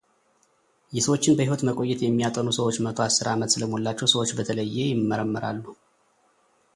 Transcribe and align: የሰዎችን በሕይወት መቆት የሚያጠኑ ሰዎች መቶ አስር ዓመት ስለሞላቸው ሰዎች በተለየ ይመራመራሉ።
የሰዎችን 0.95 1.35
በሕይወት 1.39 1.63
መቆት 1.67 1.99
የሚያጠኑ 2.03 2.47
ሰዎች 2.59 2.79
መቶ 2.85 2.97
አስር 3.07 3.27
ዓመት 3.33 3.53
ስለሞላቸው 3.55 4.11
ሰዎች 4.15 4.31
በተለየ 4.39 4.77
ይመራመራሉ። 4.91 5.63